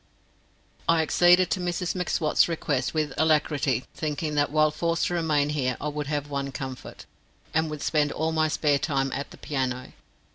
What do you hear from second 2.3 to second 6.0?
request with alacrity, thinking that while forced to remain there I